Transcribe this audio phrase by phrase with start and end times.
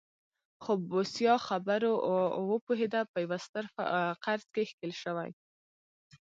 [0.63, 1.93] خو بوسیا خبر و
[2.37, 3.63] او پوهېده په یوه ستر
[4.23, 5.31] قرض کې ښکېل شوی.